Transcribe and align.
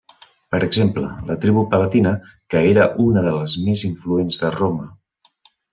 Per 0.53 0.59
exemple, 0.67 1.03
la 1.27 1.35
tribu 1.43 1.63
Palatina, 1.75 2.15
que 2.55 2.65
era 2.73 2.89
una 3.07 3.27
de 3.29 3.37
les 3.39 3.61
més 3.69 3.87
influents 3.93 4.45
de 4.45 4.55
Roma. 4.61 4.91